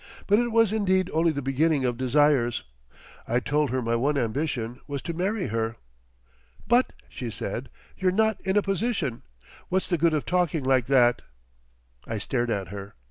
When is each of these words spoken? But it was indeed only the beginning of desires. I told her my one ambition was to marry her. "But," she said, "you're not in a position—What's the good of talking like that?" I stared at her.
But 0.25 0.39
it 0.39 0.47
was 0.51 0.73
indeed 0.73 1.11
only 1.13 1.31
the 1.31 1.43
beginning 1.43 1.85
of 1.85 1.95
desires. 1.95 2.63
I 3.27 3.39
told 3.39 3.69
her 3.69 3.83
my 3.83 3.95
one 3.95 4.17
ambition 4.17 4.79
was 4.87 4.99
to 5.03 5.13
marry 5.13 5.49
her. 5.49 5.75
"But," 6.67 6.91
she 7.07 7.29
said, 7.29 7.69
"you're 7.95 8.09
not 8.09 8.41
in 8.41 8.57
a 8.57 8.63
position—What's 8.63 9.87
the 9.89 9.99
good 9.99 10.15
of 10.15 10.25
talking 10.25 10.63
like 10.63 10.87
that?" 10.87 11.21
I 12.07 12.17
stared 12.17 12.49
at 12.49 12.69
her. 12.69 12.95